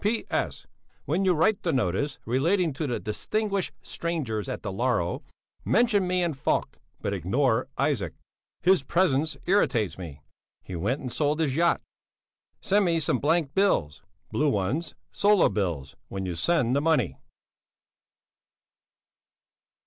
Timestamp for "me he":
9.99-10.75